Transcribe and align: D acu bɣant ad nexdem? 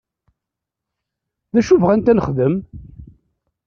D 1.53 1.55
acu 1.59 1.75
bɣant 1.81 2.11
ad 2.11 2.15
nexdem? 2.17 2.55